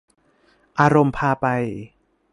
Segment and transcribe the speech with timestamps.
[0.79, 1.45] อารมณ์พาไป